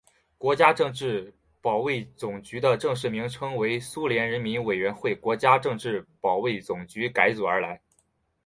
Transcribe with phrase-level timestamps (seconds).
[0.35, 1.31] 国家政治
[1.61, 7.79] 保卫总局的正式名称为苏联人民委员会国家政治保卫总局改组而来。